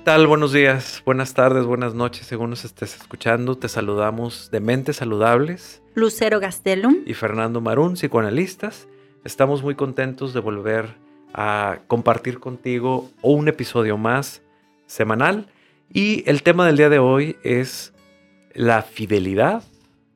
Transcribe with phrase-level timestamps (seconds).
[0.00, 0.26] ¿Qué tal?
[0.26, 3.58] Buenos días, buenas tardes, buenas noches, según nos estés escuchando.
[3.58, 5.82] Te saludamos de Mentes Saludables.
[5.94, 7.02] Lucero Gastelum.
[7.04, 8.88] Y Fernando Marún, psicoanalistas.
[9.24, 10.96] Estamos muy contentos de volver
[11.34, 14.40] a compartir contigo un episodio más
[14.86, 15.48] semanal.
[15.92, 17.92] Y el tema del día de hoy es
[18.54, 19.62] la fidelidad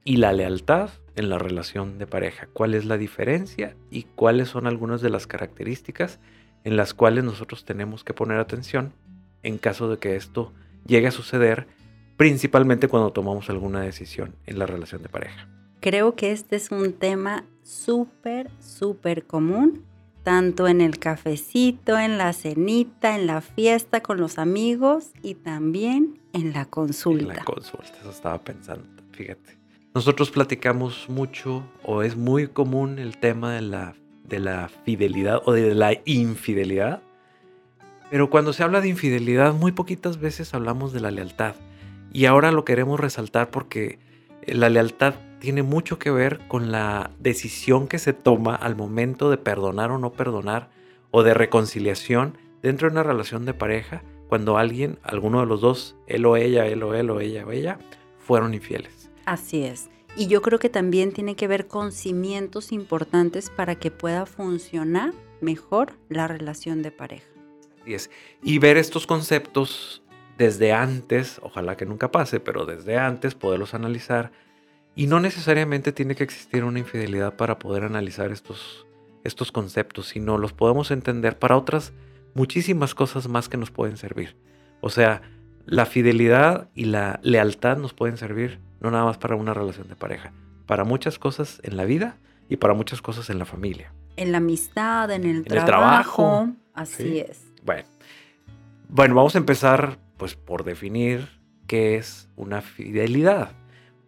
[0.03, 2.49] y la lealtad en la relación de pareja.
[2.55, 6.21] ¿Cuál es la diferencia y cuáles son algunas de las características
[6.65, 8.95] en las cuales nosotros tenemos que poner atención
[9.45, 10.53] en caso de que esto
[10.87, 11.67] llegue a suceder,
[12.17, 15.49] principalmente cuando tomamos alguna decisión en la relación de pareja?
[15.81, 19.85] Creo que este es un tema súper, súper común,
[20.23, 26.21] tanto en el cafecito, en la cenita, en la fiesta con los amigos y también
[26.33, 27.33] en la consulta.
[27.33, 29.59] En la consulta, eso estaba pensando, fíjate.
[29.95, 35.53] Nosotros platicamos mucho o es muy común el tema de la, de la fidelidad o
[35.53, 37.01] de la infidelidad.
[38.11, 41.55] Pero cuando se habla de infidelidad, muy poquitas veces hablamos de la lealtad.
[42.13, 43.99] Y ahora lo queremos resaltar porque
[44.47, 49.37] la lealtad tiene mucho que ver con la decisión que se toma al momento de
[49.37, 50.71] perdonar o no perdonar
[51.11, 55.97] o de reconciliación dentro de una relación de pareja cuando alguien, alguno de los dos,
[56.07, 57.79] él o ella, él o él o ella o ella,
[58.19, 59.11] fueron infieles.
[59.27, 59.91] Así es.
[60.17, 65.13] Y yo creo que también tiene que ver con cimientos importantes para que pueda funcionar
[65.41, 67.34] mejor la relación de pareja.
[68.43, 70.03] Y ver estos conceptos
[70.39, 74.33] desde antes, ojalá que nunca pase, pero desde antes poderlos analizar.
[74.95, 78.87] Y no necesariamente tiene que existir una infidelidad para poder analizar estos,
[79.25, 81.93] estos conceptos, sino los podemos entender para otras
[82.35, 84.37] muchísimas cosas más que nos pueden servir.
[84.81, 85.23] O sea,
[85.67, 89.97] la fidelidad y la lealtad nos pueden servir no nada más para una relación de
[89.97, 90.33] pareja,
[90.67, 92.19] para muchas cosas en la vida
[92.49, 93.93] y para muchas cosas en la familia.
[94.17, 97.54] En la amistad, en el, trabajo, Así es.
[97.65, 97.85] Bueno.
[98.89, 101.29] bueno, vamos a empezar pues por definir
[101.67, 103.53] qué es una fidelidad.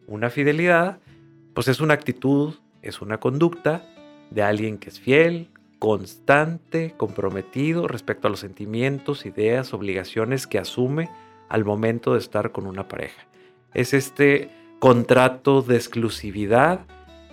[0.06, 0.98] Una fidelidad
[1.54, 3.82] pues es una actitud, es una conducta
[4.30, 5.48] de alguien que es fiel,
[5.78, 11.08] constante, comprometido respecto a los sentimientos, ideas, obligaciones que asume
[11.48, 13.26] al momento de estar con una pareja.
[13.72, 16.80] Es este contrato de exclusividad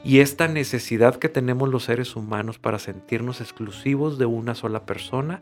[0.06, 5.42] y esta necesidad que tenemos los seres humanos para sentirnos exclusivos de una sola persona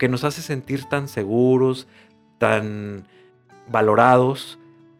[0.00, 1.86] que nos hace sentir tan seguros,
[2.38, 3.06] tan
[3.68, 4.58] valorados,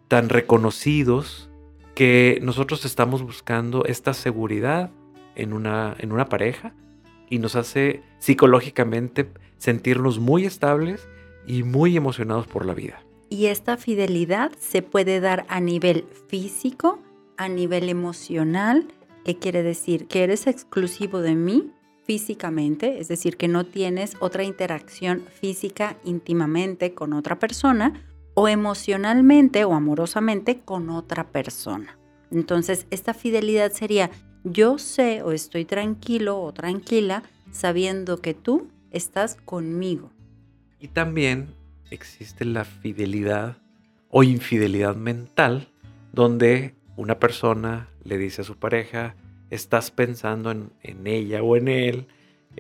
[0.09, 1.49] tan reconocidos,
[1.95, 4.91] que nosotros estamos buscando esta seguridad
[5.37, 6.75] en una, en una pareja
[7.31, 11.09] y nos hace psicológicamente sentirnos muy estables
[11.47, 13.03] y muy emocionados por la vida.
[13.31, 16.99] Y esta fidelidad se puede dar a nivel físico,
[17.39, 18.87] a nivel emocional,
[19.25, 21.73] que quiere decir que eres exclusivo de mí
[22.05, 29.65] físicamente, es decir, que no tienes otra interacción física íntimamente con otra persona, o emocionalmente
[29.65, 31.99] o amorosamente con otra persona.
[32.31, 34.11] Entonces, esta fidelidad sería,
[34.45, 40.11] yo sé o estoy tranquilo o tranquila sabiendo que tú estás conmigo.
[40.79, 41.49] Y también
[41.91, 43.59] existe la fidelidad
[44.09, 45.69] o infidelidad mental,
[46.13, 49.15] donde una persona le dice a su pareja,
[49.51, 52.07] estás pensando en, ella o en él,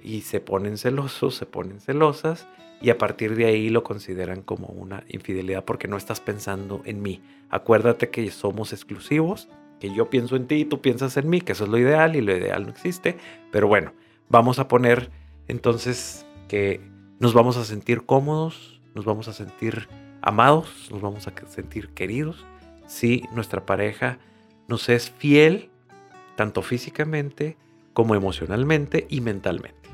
[0.02, 2.46] y se ponen celosos, se ponen celosas,
[2.82, 7.02] y a partir de ahí lo consideran como una infidelidad porque no estás pensando en
[7.02, 7.22] mí.
[7.50, 9.48] Acuérdate que somos exclusivos,
[9.80, 12.16] que yo pienso en ti y tú piensas en mí, que eso es lo ideal
[12.16, 13.16] y lo ideal no existe,
[13.50, 13.92] pero bueno,
[14.28, 15.10] vamos a poner
[15.48, 16.80] entonces que
[17.18, 19.88] nos vamos a sentir cómodos, nos vamos a sentir
[20.22, 22.44] amados, nos vamos a sentir queridos
[22.86, 24.18] si nuestra pareja
[24.66, 25.69] nos es fiel,
[26.36, 27.56] tanto físicamente
[27.92, 29.88] como emocionalmente y mentalmente.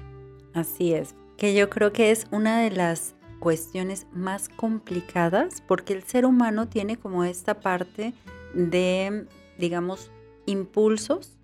[0.54, 6.02] Así es, que yo creo que es una de las cuestiones más complicadas porque el
[6.02, 8.14] ser humano tiene como esta parte
[8.54, 9.26] de,
[9.58, 10.10] digamos,
[10.46, 11.36] impulsos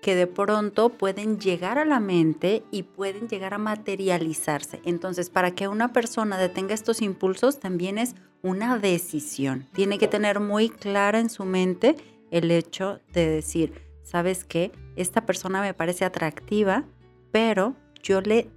[0.00, 4.80] que de pronto pueden llegar a la mente y pueden llegar a materializarse.
[4.84, 9.66] Entonces, para que una persona detenga estos impulsos también es una decisión.
[9.74, 11.96] Tiene que tener muy clara en su mente
[12.30, 14.72] el hecho de decir, ¿sabes qué?
[14.96, 16.84] Esta persona me parece atractiva,
[17.32, 18.48] pero yo le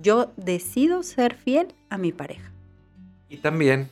[0.00, 2.52] yo decido ser fiel a mi pareja.
[3.28, 3.88] Y también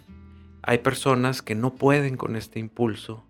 [0.63, 3.25] hay personas que no pueden con este impulso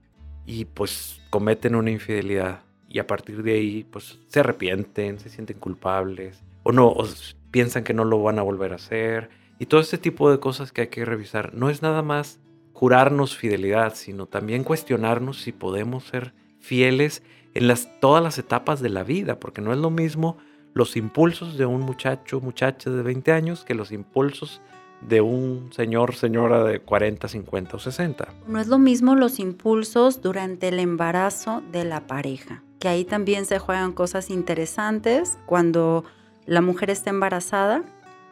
[0.47, 5.59] y pues cometen una infidelidad y a partir de ahí pues se arrepienten, se sienten
[5.59, 7.07] culpables o no, o
[7.51, 10.73] piensan que no lo van a volver a hacer y todo este tipo de cosas
[10.73, 11.55] que hay que revisar.
[11.55, 12.41] No es nada más
[12.73, 17.23] jurarnos fidelidad, sino también cuestionarnos si podemos ser fieles
[17.55, 20.37] en las, todas las etapas de la vida, porque no es lo mismo
[20.75, 24.61] los impulsos de un muchacho, muchacha de 20 años que los impulsos
[25.01, 28.29] de un señor, señora de 40, 50 o 60.
[28.47, 33.45] No es lo mismo los impulsos durante el embarazo de la pareja, que ahí también
[33.45, 36.05] se juegan cosas interesantes cuando
[36.47, 37.83] la mujer está embarazada.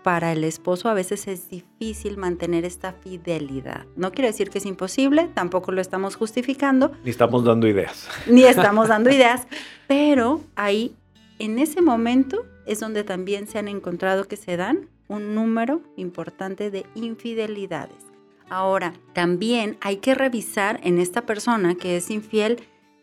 [0.02, 3.84] Para el esposo a veces es difícil mantener esta fidelidad.
[3.96, 6.92] No quiere decir que es imposible, tampoco lo estamos justificando.
[7.04, 8.08] Ni estamos dando ideas.
[8.26, 9.46] Ni estamos dando ideas,
[9.86, 10.96] pero ahí,
[11.38, 16.70] en ese momento, es donde también se han encontrado que se dan un número importante
[16.70, 18.06] de infidelidades.
[18.48, 22.60] Ahora, también hay que revisar en esta persona que es infiel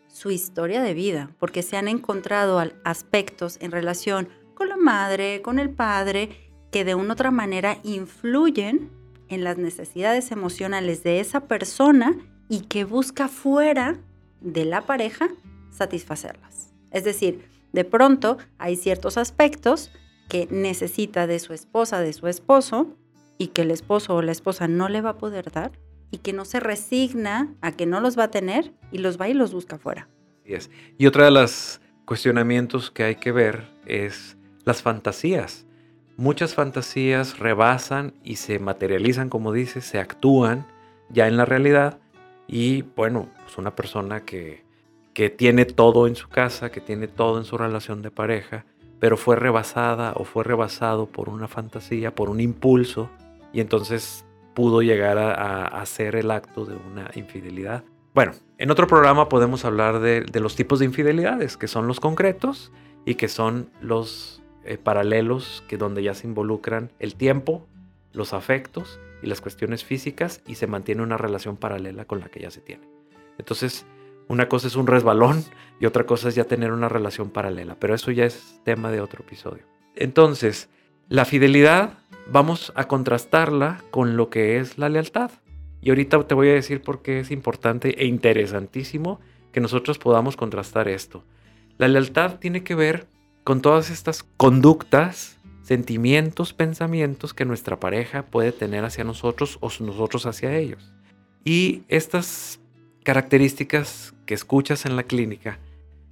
[0.08, 5.58] su historia de vida, porque se han encontrado aspectos en relación con la madre, con
[5.58, 8.90] el padre, que de una otra manera influyen
[9.28, 12.16] en las necesidades emocionales de esa persona
[12.48, 13.98] y que busca fuera
[14.40, 15.28] de la pareja
[15.70, 16.72] satisfacerlas.
[16.90, 19.90] Es decir, de pronto hay ciertos aspectos
[20.28, 22.94] que necesita de su esposa, de su esposo,
[23.38, 25.72] y que el esposo o la esposa no le va a poder dar,
[26.10, 29.28] y que no se resigna a que no los va a tener y los va
[29.28, 30.08] y los busca fuera.
[30.44, 30.70] es.
[30.96, 35.66] Y otra de los cuestionamientos que hay que ver es las fantasías.
[36.18, 40.66] Muchas fantasías rebasan y se materializan, como dices, se actúan
[41.10, 42.00] ya en la realidad.
[42.48, 44.64] Y bueno, pues una persona que,
[45.14, 48.66] que tiene todo en su casa, que tiene todo en su relación de pareja,
[48.98, 53.10] pero fue rebasada o fue rebasado por una fantasía, por un impulso,
[53.52, 54.24] y entonces
[54.54, 57.84] pudo llegar a, hacer el acto de una infidelidad.
[58.12, 62.72] Bueno, en otro programa podemos hablar de, los tipos de infidelidades, que son los concretos
[63.04, 67.66] y que son los eh, paralelos, que donde ya se involucran el tiempo,
[68.12, 72.40] los afectos y las cuestiones físicas y se mantiene una relación paralela con la que
[72.40, 72.86] ya se tiene.
[73.38, 73.86] Entonces,
[74.28, 75.42] una cosa es un resbalón
[75.80, 79.00] y otra cosa es ya tener una relación paralela, pero eso ya es tema de
[79.00, 79.64] otro episodio.
[79.96, 80.68] Entonces,
[81.08, 81.94] la fidelidad
[82.30, 85.30] vamos a contrastarla con lo que es la lealtad.
[85.80, 89.18] Y ahorita te voy a decir por qué es importante e interesantísimo
[89.50, 91.24] que nosotros podamos contrastar esto.
[91.78, 93.06] La lealtad tiene que ver
[93.48, 100.26] con todas estas conductas, sentimientos, pensamientos que nuestra pareja puede tener hacia nosotros o nosotros
[100.26, 100.92] hacia ellos.
[101.44, 102.60] Y estas
[103.04, 105.60] características que escuchas en la clínica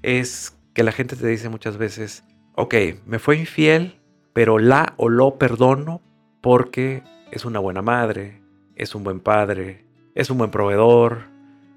[0.00, 2.24] es que la gente te dice muchas veces,
[2.54, 2.74] ok,
[3.04, 4.00] me fue infiel,
[4.32, 6.00] pero la o lo perdono
[6.40, 8.40] porque es una buena madre,
[8.76, 9.84] es un buen padre,
[10.14, 11.24] es un buen proveedor,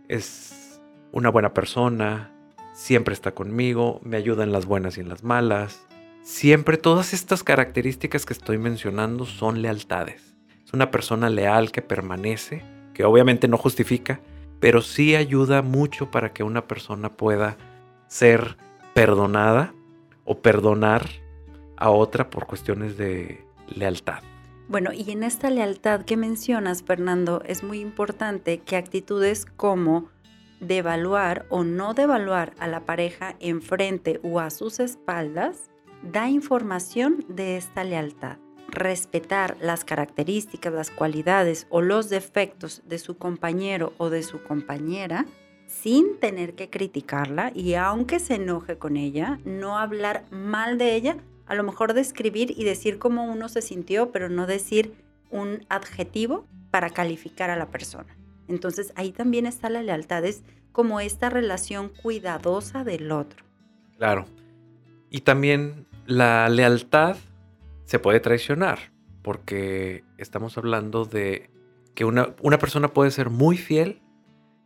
[0.07, 0.79] es
[1.12, 2.31] una buena persona,
[2.79, 5.85] siempre está conmigo, me ayuda en las buenas y en las malas.
[6.23, 10.37] Siempre todas estas características que estoy mencionando son lealtades.
[10.65, 14.21] Es una persona leal que permanece, que obviamente no justifica,
[14.61, 17.57] pero sí ayuda mucho para que una persona pueda
[18.07, 18.55] ser
[18.93, 19.73] perdonada
[20.23, 21.05] o perdonar
[21.75, 24.23] a otra por cuestiones de lealtad.
[24.69, 30.07] Bueno, y en esta lealtad que mencionas, Fernando, es muy importante que actitudes como
[30.59, 35.69] devaluar o no devaluar a la pareja enfrente o a sus espaldas
[36.03, 38.38] da información de esta lealtad
[38.71, 45.25] respetar las características, las cualidades o los defectos de su compañero o de su compañera
[45.67, 51.17] sin tener que criticarla y aunque se enoje con ella, no hablar mal de ella,
[51.45, 54.93] a lo mejor describir y decir cómo uno se sintió, pero no decir
[55.29, 58.18] un adjetivo para calificar a la persona.
[58.50, 63.46] Entonces ahí también está la lealtad, es como esta relación cuidadosa del otro.
[63.98, 64.25] Claro.
[65.10, 67.15] Y también la lealtad
[67.86, 68.91] se puede traicionar,
[69.22, 71.50] porque estamos hablando de
[71.96, 74.01] que una, una persona puede ser muy fiel,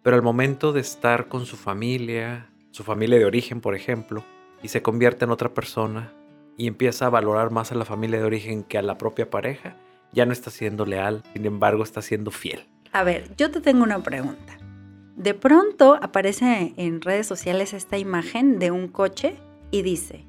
[0.01, 4.23] pero al momento de estar con su familia, su familia de origen, por ejemplo,
[4.61, 6.13] y se convierte en otra persona
[6.57, 9.77] y empieza a valorar más a la familia de origen que a la propia pareja,
[10.11, 12.67] ya no está siendo leal, sin embargo está siendo fiel.
[12.93, 14.55] A ver, yo te tengo una pregunta.
[15.15, 19.35] De pronto aparece en redes sociales esta imagen de un coche
[19.71, 20.27] y dice,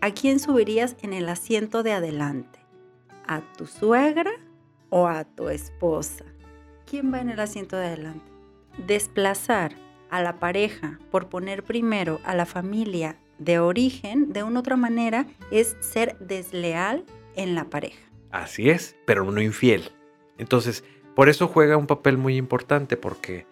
[0.00, 2.58] ¿a quién subirías en el asiento de adelante?
[3.28, 4.32] ¿A tu suegra
[4.88, 6.24] o a tu esposa?
[6.84, 8.32] ¿Quién va en el asiento de adelante?
[8.88, 9.76] Desplazar
[10.10, 15.28] a la pareja por poner primero a la familia de origen de una otra manera
[15.52, 17.04] es ser desleal
[17.36, 18.10] en la pareja.
[18.32, 19.92] Así es, pero no infiel.
[20.38, 20.82] Entonces,
[21.14, 23.46] por eso juega un papel muy importante porque,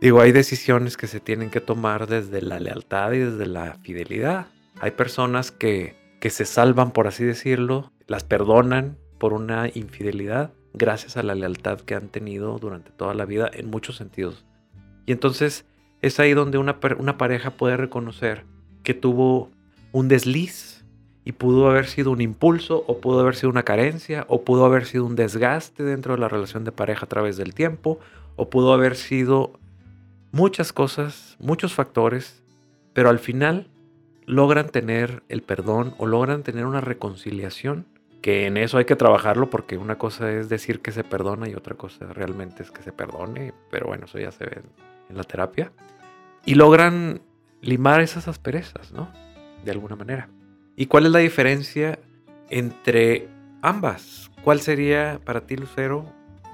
[0.00, 4.46] digo, hay decisiones que se tienen que tomar desde la lealtad y desde la fidelidad.
[4.80, 11.16] Hay personas que, que se salvan, por así decirlo, las perdonan por una infidelidad gracias
[11.16, 14.44] a la lealtad que han tenido durante toda la vida en muchos sentidos.
[15.06, 15.66] Y entonces
[16.00, 18.44] es ahí donde una, una pareja puede reconocer
[18.82, 19.50] que tuvo
[19.92, 20.71] un desliz
[21.24, 24.86] y pudo haber sido un impulso o pudo haber sido una carencia o pudo haber
[24.86, 28.00] sido un desgaste dentro de la relación de pareja a través del tiempo
[28.36, 29.52] o pudo haber sido
[30.32, 32.42] muchas cosas, muchos factores,
[32.92, 33.68] pero al final
[34.26, 37.86] logran tener el perdón o logran tener una reconciliación,
[38.20, 41.54] que en eso hay que trabajarlo porque una cosa es decir que se perdona y
[41.54, 44.62] otra cosa realmente es que se perdone, pero bueno, eso ya se ve
[45.10, 45.72] en la terapia,
[46.44, 47.20] y logran
[47.60, 49.08] limar esas asperezas, ¿no?
[49.64, 50.28] De alguna manera.
[50.74, 51.98] ¿Y cuál es la diferencia
[52.48, 53.28] entre
[53.60, 54.30] ambas?
[54.42, 56.06] ¿Cuál sería para ti, Lucero,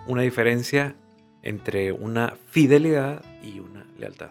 [0.06, 0.96] una diferencia
[1.42, 4.30] entre una fidelidad y una lealtad?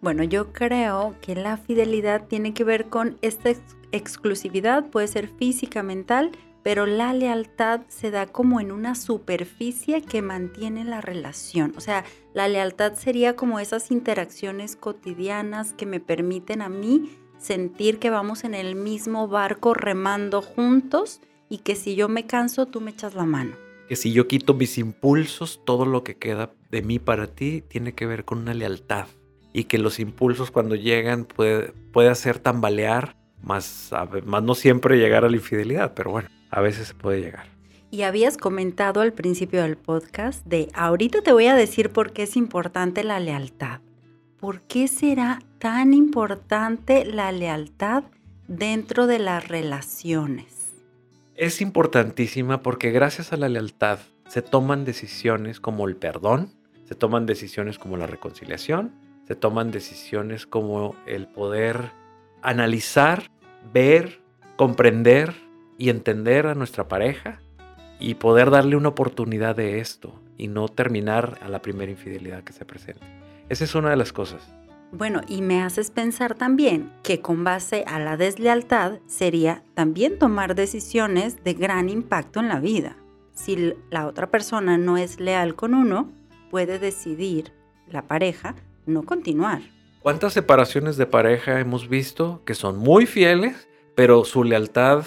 [0.00, 3.50] Bueno, yo creo que la fidelidad tiene que ver con esta
[3.92, 10.22] exclusividad, puede ser física, mental, pero la lealtad se da como en una superficie que
[10.22, 11.72] mantiene la relación.
[11.76, 17.98] O sea, la lealtad sería como esas interacciones cotidianas que me permiten a mí sentir
[17.98, 22.80] que vamos en el mismo barco remando juntos y que si yo me canso, tú
[22.80, 23.56] me echas la mano.
[23.88, 27.94] Que si yo quito mis impulsos, todo lo que queda de mí para ti tiene
[27.94, 29.06] que ver con una lealtad.
[29.52, 33.90] Y que los impulsos cuando llegan puede, puede hacer tambalear, más,
[34.24, 37.46] más no siempre llegar a la infidelidad, pero bueno, a veces se puede llegar.
[37.90, 42.24] Y habías comentado al principio del podcast de, ahorita te voy a decir por qué
[42.24, 43.80] es importante la lealtad.
[44.46, 48.04] ¿Por qué será tan importante la lealtad
[48.46, 50.72] dentro de las relaciones?
[51.34, 53.98] Es importantísima porque gracias a la lealtad
[54.28, 56.52] se toman decisiones como el perdón,
[56.84, 58.92] se toman decisiones como la reconciliación,
[59.26, 61.90] se toman decisiones como el poder
[62.40, 63.32] analizar,
[63.72, 64.20] ver,
[64.54, 65.34] comprender
[65.76, 67.40] y entender a nuestra pareja
[67.98, 72.52] y poder darle una oportunidad de esto y no terminar a la primera infidelidad que
[72.52, 73.25] se presente.
[73.48, 74.42] Esa es una de las cosas.
[74.92, 80.54] Bueno, y me haces pensar también que con base a la deslealtad sería también tomar
[80.54, 82.96] decisiones de gran impacto en la vida.
[83.34, 86.10] Si la otra persona no es leal con uno,
[86.50, 87.52] puede decidir
[87.88, 88.54] la pareja
[88.86, 89.60] no continuar.
[90.00, 95.04] ¿Cuántas separaciones de pareja hemos visto que son muy fieles, pero su lealtad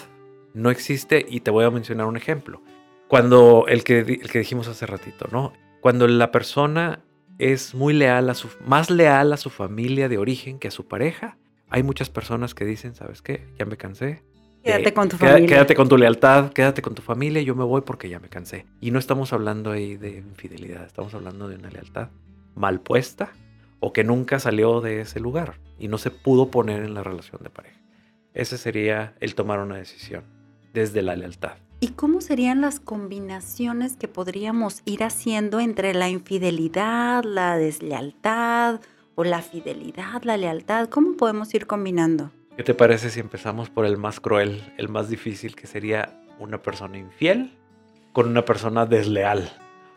[0.54, 1.26] no existe?
[1.28, 2.62] Y te voy a mencionar un ejemplo.
[3.08, 5.54] Cuando el que, el que dijimos hace ratito, ¿no?
[5.80, 7.00] Cuando la persona
[7.40, 10.88] es muy leal a su, más leal a su familia de origen que a su
[10.88, 11.38] pareja.
[11.70, 13.48] Hay muchas personas que dicen, ¿sabes qué?
[13.58, 14.22] Ya me cansé.
[14.64, 15.48] Quédate con tu familia.
[15.48, 18.66] Quédate con tu lealtad, quédate con tu familia, yo me voy porque ya me cansé.
[18.82, 22.10] Y no estamos hablando ahí de infidelidad, estamos hablando de una lealtad
[22.56, 23.32] mal puesta
[23.80, 27.42] o que nunca salió de ese lugar y no se pudo poner en la relación
[27.42, 27.80] de pareja.
[28.34, 30.26] Ese sería el tomar una decisión
[30.74, 31.54] desde la lealtad.
[31.82, 38.82] ¿Y cómo serían las combinaciones que podríamos ir haciendo entre la infidelidad, la deslealtad
[39.16, 40.90] o la fidelidad, la lealtad?
[40.90, 42.32] ¿Cómo podemos ir combinando?
[42.58, 46.62] ¿Qué te parece si empezamos por el más cruel, el más difícil, que sería una
[46.62, 47.58] persona infiel
[48.12, 49.50] con una persona desleal?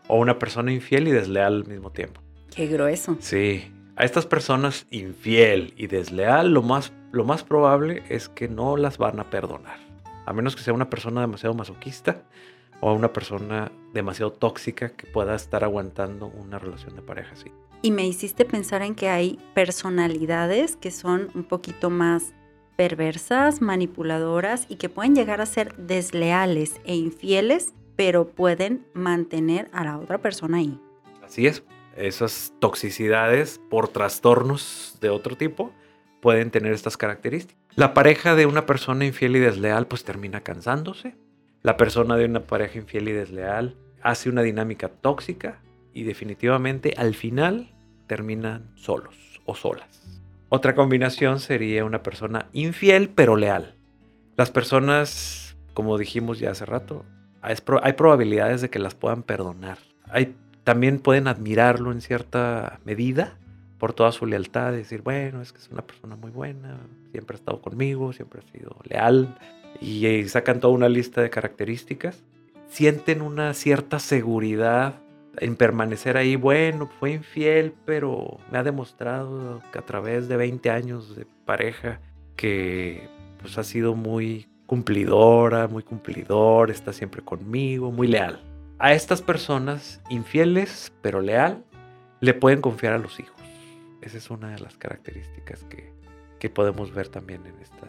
[0.07, 2.21] O una persona infiel y desleal al mismo tiempo.
[2.55, 3.17] Qué grueso.
[3.19, 3.73] Sí.
[3.97, 8.97] A estas personas infiel y desleal, lo más, lo más probable es que no las
[8.97, 9.92] van a perdonar
[10.25, 12.23] a menos que sea una persona demasiado masoquista
[12.79, 17.51] o una persona demasiado tóxica que pueda estar aguantando una relación de pareja así.
[17.81, 22.33] Y me hiciste pensar en que hay personalidades que son un poquito más
[22.75, 29.83] perversas, manipuladoras y que pueden llegar a ser desleales e infieles, pero pueden mantener a
[29.83, 30.79] la otra persona ahí.
[31.23, 31.63] Así es,
[31.95, 35.71] esas toxicidades por trastornos de otro tipo
[36.21, 37.62] pueden tener estas características.
[37.75, 41.15] La pareja de una persona infiel y desleal pues termina cansándose.
[41.63, 45.59] La persona de una pareja infiel y desleal hace una dinámica tóxica
[45.91, 47.73] y definitivamente al final
[48.05, 50.21] terminan solos o solas.
[50.49, 53.73] Otra combinación sería una persona infiel pero leal.
[54.37, 57.05] Las personas, como dijimos ya hace rato,
[57.41, 59.79] hay probabilidades de que las puedan perdonar.
[60.09, 63.39] Hay, también pueden admirarlo en cierta medida,
[63.83, 66.77] por toda su lealtad, decir, bueno, es que es una persona muy buena,
[67.11, 69.37] siempre ha estado conmigo, siempre ha sido leal,
[69.81, 72.23] y, eh, sacan toda una lista de características,
[72.69, 75.01] sienten una cierta seguridad
[75.35, 80.69] en permanecer ahí, bueno, fue infiel, pero me ha demostrado que a través de 20
[80.69, 81.99] años de pareja
[82.37, 83.09] que
[83.41, 88.39] pues ha sido muy cumplidora, muy cumplidor, está siempre conmigo, muy leal.
[88.79, 91.65] A estas personas infieles pero leal
[92.21, 93.42] le pueden confiar a los hijos.
[94.03, 95.91] Esa es una de las características que,
[96.49, 97.87] podemos ver también en esta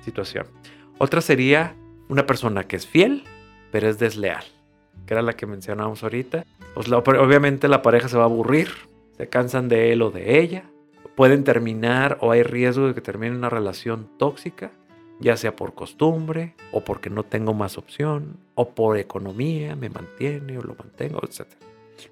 [0.00, 0.46] situación.
[0.96, 1.76] Otra sería
[2.08, 3.24] una persona que es fiel,
[3.70, 4.42] pero es desleal,
[5.04, 6.46] que era la que mencionábamos ahorita.
[6.74, 8.70] Pues obviamente la pareja se va a aburrir,
[9.18, 10.64] se cansan de él o de ella,
[11.14, 14.70] pueden terminar o hay riesgo de que termine una relación tóxica
[15.20, 20.58] ya sea por costumbre o porque no tengo más opción o por economía me mantiene
[20.58, 21.46] o lo mantengo, etc.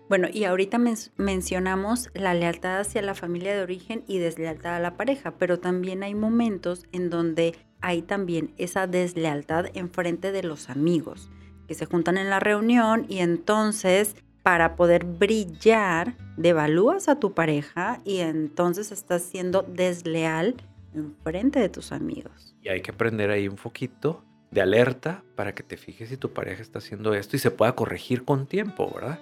[0.08, 0.78] Bueno, y ahorita
[1.16, 6.02] mencionamos la lealtad hacia la familia de origen y deslealtad a la pareja, pero también
[6.02, 11.30] hay momentos en donde hay también esa deslealtad en frente de los amigos,
[11.66, 18.00] que se juntan en la reunión y entonces para poder brillar, devalúas a tu pareja
[18.04, 20.54] y entonces estás siendo desleal
[20.94, 22.56] en frente de tus amigos.
[22.62, 26.32] Y hay que aprender ahí un poquito de alerta para que te fijes si tu
[26.32, 29.20] pareja está haciendo esto y se pueda corregir con tiempo, ¿verdad?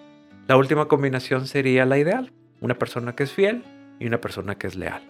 [0.48, 3.64] La última combinación sería la ideal, una persona que es fiel
[3.98, 5.02] y una persona que es leal.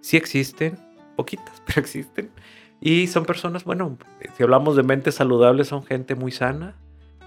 [0.00, 0.78] Sí existen,
[1.14, 2.30] poquitas, pero existen.
[2.80, 3.98] Y son personas, bueno,
[4.36, 6.74] si hablamos de mentes saludables, son gente muy sana,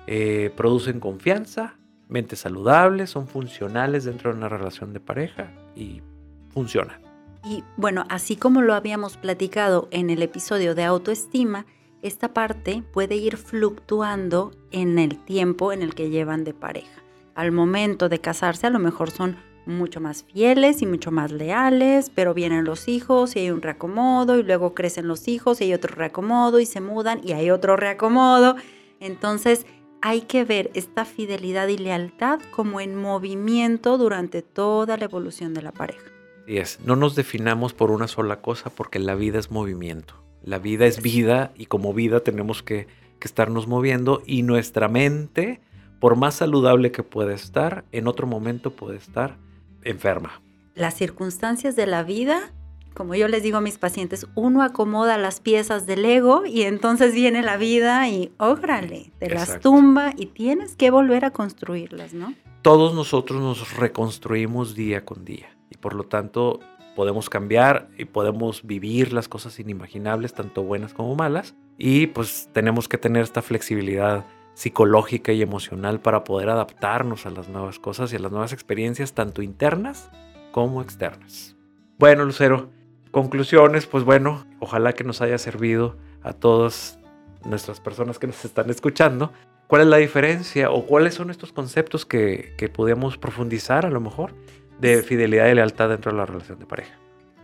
[0.08, 1.76] eh, producen confianza,
[2.08, 6.02] mentes saludables, son funcionales dentro de una relación de pareja y
[6.50, 7.00] funcionan.
[7.44, 11.66] Y bueno, así como lo habíamos platicado en el episodio de autoestima,
[12.02, 17.01] esta parte puede ir fluctuando en el tiempo en el que llevan de pareja.
[17.36, 22.10] Al momento de casarse a lo mejor son mucho más fieles y mucho más leales,
[22.14, 25.74] pero vienen los hijos y hay un reacomodo y luego crecen los hijos y hay
[25.74, 28.56] otro reacomodo y se mudan y hay otro reacomodo.
[29.00, 29.66] Entonces
[30.02, 35.62] hay que ver esta fidelidad y lealtad como en movimiento durante toda la evolución de
[35.62, 36.12] la pareja
[36.58, 40.16] es, no nos definamos por una sola cosa porque la vida es movimiento.
[40.44, 42.88] La vida es vida y como vida tenemos que,
[43.20, 45.62] que estarnos moviendo y nuestra mente,
[46.02, 49.38] por más saludable que pueda estar, en otro momento puede estar
[49.84, 50.42] enferma.
[50.76, 52.52] Las circunstancias de la vida
[52.94, 57.14] como yo les digo a mis pacientes, uno acomoda las piezas del ego y entonces
[57.14, 62.34] viene la vida y órale, te las tumba y tienes que volver a construirlas, ¿no?
[62.62, 66.60] Todos nosotros nos reconstruimos día con día y por lo tanto
[66.96, 72.90] podemos cambiar y podemos vivir las cosas inimaginables, tanto buenas como malas, y pues tenemos
[72.90, 78.16] que tener esta flexibilidad psicológica y emocional para poder adaptarnos a las nuevas cosas y
[78.16, 80.10] a las nuevas experiencias, tanto internas
[80.52, 81.56] como externas.
[81.98, 82.70] Bueno, Lucero,
[83.12, 87.00] conclusiones, pues bueno, ojalá que nos haya servido a todas
[87.46, 89.32] nuestras personas que nos están escuchando.
[89.68, 94.02] ¿Cuál es la diferencia o cuáles son estos conceptos que, que podemos profundizar a lo
[94.02, 94.34] mejor?
[94.82, 96.98] de fidelidad y lealtad dentro de la relación de pareja.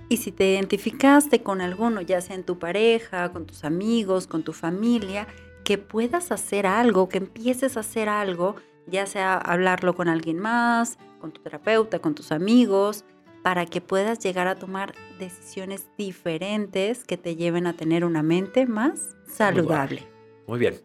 [0.09, 4.43] Y si te identificaste con alguno, ya sea en tu pareja, con tus amigos, con
[4.43, 5.27] tu familia,
[5.67, 10.97] que puedas hacer algo, que empieces a hacer algo, ya sea hablarlo con alguien más,
[11.19, 13.03] con tu terapeuta, con tus amigos,
[13.43, 18.65] para que puedas llegar a tomar decisiones diferentes que te lleven a tener una mente
[18.65, 20.07] más saludable.
[20.47, 20.75] Muy bien.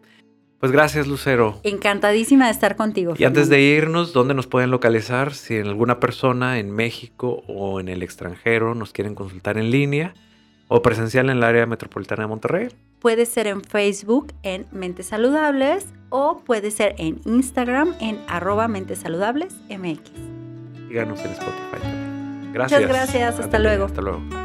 [0.59, 1.61] Pues gracias, Lucero.
[1.63, 3.13] Encantadísima de estar contigo.
[3.17, 5.33] Y antes de irnos, ¿dónde nos pueden localizar?
[5.33, 10.13] Si alguna persona en México o en el extranjero nos quieren consultar en línea
[10.67, 12.67] o presencial en el área metropolitana de Monterrey.
[13.03, 18.99] Puede ser en Facebook en Mentes Saludables o puede ser en Instagram en arroba Mentes
[18.99, 20.09] Saludables MX.
[20.87, 22.53] Síganos en Spotify también.
[22.53, 22.81] Gracias.
[22.81, 23.39] Muchas gracias.
[23.41, 23.85] Hasta luego.
[23.87, 24.42] Hasta luego.